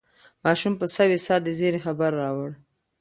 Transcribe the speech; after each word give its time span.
ماشوم 0.43 0.73
په 0.81 0.85
سوې 0.95 1.17
ساه 1.25 1.39
د 1.45 1.47
زېري 1.59 1.79
خبر 1.85 2.11
راوړ. 2.21 2.51